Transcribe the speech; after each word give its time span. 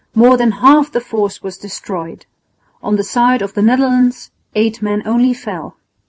More 0.15 0.35
than 0.35 0.53
half 0.53 0.91
the 0.91 0.99
force 0.99 1.43
was 1.43 1.59
destroyed. 1.59 2.25
On 2.81 2.95
the 2.95 3.03
side 3.03 3.43
of 3.43 3.53
the 3.53 3.61
Netherlands 3.61 4.31
eight 4.55 4.81
men 4.81 5.03
only 5.05 5.31
fell. 5.35 5.77